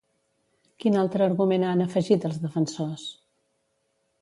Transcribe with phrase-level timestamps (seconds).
[0.83, 3.05] Quin altre argument han afegit els defensors?